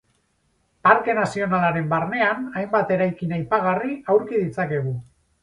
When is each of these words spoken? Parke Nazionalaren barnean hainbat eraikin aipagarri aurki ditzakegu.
Parke 0.87 1.13
Nazionalaren 1.19 1.91
barnean 1.91 2.47
hainbat 2.63 2.95
eraikin 2.97 3.37
aipagarri 3.39 3.95
aurki 4.17 4.43
ditzakegu. 4.47 4.97